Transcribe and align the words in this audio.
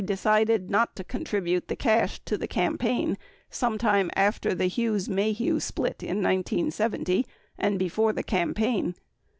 971 0.03 0.17
decided 0.33 0.71
not 0.71 0.95
to 0.95 1.03
contribute 1.03 1.67
the 1.67 1.75
cash 1.75 2.19
to 2.21 2.35
the 2.35 2.47
campaign 2.47 3.15
sometime 3.51 4.09
after 4.15 4.55
the 4.55 4.65
Hughes 4.65 5.07
Maheu 5.07 5.61
split 5.61 6.01
in 6.01 6.23
1970 6.23 7.23
and 7.55 7.77
before 7.77 8.11
the 8.11 8.23
campaign. 8.23 8.95